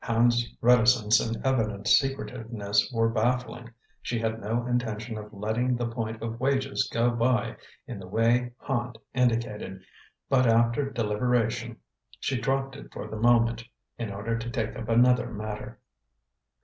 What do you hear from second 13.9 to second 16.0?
in order to take up another matter.